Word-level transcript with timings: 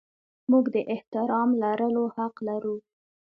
موږ 0.51 0.65
د 0.75 0.77
احترام 0.93 1.49
لرلو 1.61 2.03
حق 2.15 2.35
لرو. 2.47 2.75